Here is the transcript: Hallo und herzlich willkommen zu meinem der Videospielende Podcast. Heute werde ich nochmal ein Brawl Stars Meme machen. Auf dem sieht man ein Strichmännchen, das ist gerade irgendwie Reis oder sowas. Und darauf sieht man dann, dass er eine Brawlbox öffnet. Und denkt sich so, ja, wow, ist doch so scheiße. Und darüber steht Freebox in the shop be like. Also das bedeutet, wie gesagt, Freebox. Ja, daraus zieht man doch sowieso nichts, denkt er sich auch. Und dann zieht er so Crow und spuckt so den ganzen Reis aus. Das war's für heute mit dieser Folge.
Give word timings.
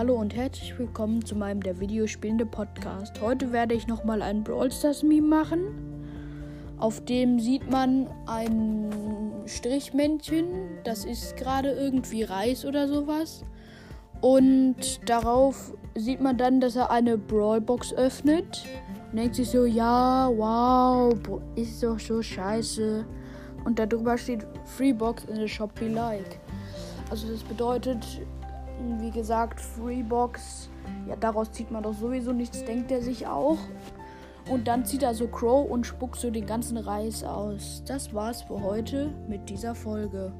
Hallo 0.00 0.14
und 0.14 0.34
herzlich 0.34 0.78
willkommen 0.78 1.22
zu 1.26 1.36
meinem 1.36 1.62
der 1.62 1.78
Videospielende 1.78 2.46
Podcast. 2.46 3.20
Heute 3.20 3.52
werde 3.52 3.74
ich 3.74 3.86
nochmal 3.86 4.22
ein 4.22 4.42
Brawl 4.42 4.72
Stars 4.72 5.02
Meme 5.02 5.26
machen. 5.26 5.60
Auf 6.78 7.04
dem 7.04 7.38
sieht 7.38 7.70
man 7.70 8.08
ein 8.26 8.90
Strichmännchen, 9.44 10.46
das 10.84 11.04
ist 11.04 11.36
gerade 11.36 11.72
irgendwie 11.72 12.22
Reis 12.22 12.64
oder 12.64 12.88
sowas. 12.88 13.44
Und 14.22 15.06
darauf 15.06 15.74
sieht 15.94 16.22
man 16.22 16.38
dann, 16.38 16.62
dass 16.62 16.76
er 16.76 16.90
eine 16.90 17.18
Brawlbox 17.18 17.92
öffnet. 17.92 18.64
Und 19.10 19.18
denkt 19.18 19.34
sich 19.34 19.50
so, 19.50 19.66
ja, 19.66 20.30
wow, 20.34 21.12
ist 21.56 21.82
doch 21.82 22.00
so 22.00 22.22
scheiße. 22.22 23.04
Und 23.66 23.78
darüber 23.78 24.16
steht 24.16 24.46
Freebox 24.64 25.24
in 25.24 25.36
the 25.36 25.46
shop 25.46 25.78
be 25.78 25.88
like. 25.88 26.40
Also 27.10 27.28
das 27.28 27.42
bedeutet, 27.42 28.22
wie 29.00 29.10
gesagt, 29.10 29.60
Freebox. 29.60 30.70
Ja, 31.08 31.16
daraus 31.16 31.52
zieht 31.52 31.70
man 31.70 31.82
doch 31.82 31.94
sowieso 31.94 32.32
nichts, 32.32 32.64
denkt 32.64 32.90
er 32.90 33.02
sich 33.02 33.26
auch. 33.26 33.58
Und 34.50 34.66
dann 34.68 34.84
zieht 34.84 35.02
er 35.02 35.14
so 35.14 35.28
Crow 35.28 35.70
und 35.70 35.86
spuckt 35.86 36.16
so 36.16 36.30
den 36.30 36.46
ganzen 36.46 36.76
Reis 36.76 37.22
aus. 37.22 37.82
Das 37.86 38.12
war's 38.14 38.42
für 38.42 38.60
heute 38.62 39.12
mit 39.28 39.48
dieser 39.48 39.74
Folge. 39.74 40.32